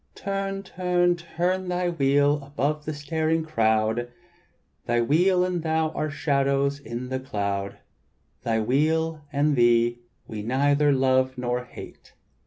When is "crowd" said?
3.45-4.11